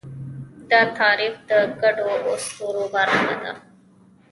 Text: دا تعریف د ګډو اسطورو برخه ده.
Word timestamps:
دا 0.69 0.81
تعریف 0.99 1.35
د 1.49 1.51
ګډو 1.81 2.09
اسطورو 2.33 2.83
برخه 2.95 3.33
ده. 3.41 3.53